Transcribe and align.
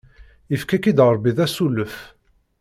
Ifka-k-id 0.55 0.99
Ṛebbi 1.13 1.31
d 1.37 1.39
asulef! 1.45 1.95